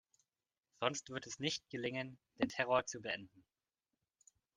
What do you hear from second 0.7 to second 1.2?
Sonst